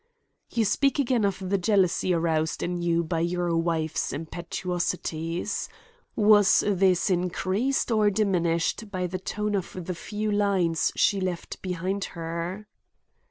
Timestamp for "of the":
1.25-1.59, 9.53-9.93